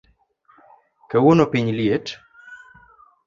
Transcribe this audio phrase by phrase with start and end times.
[1.09, 2.05] Kawuono piny liet